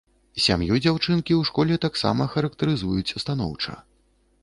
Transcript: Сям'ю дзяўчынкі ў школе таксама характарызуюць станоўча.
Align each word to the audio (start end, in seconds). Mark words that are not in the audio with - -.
Сям'ю 0.45 0.77
дзяўчынкі 0.85 1.33
ў 1.35 1.41
школе 1.51 1.75
таксама 1.85 2.31
характарызуюць 2.35 3.15
станоўча. 3.25 3.81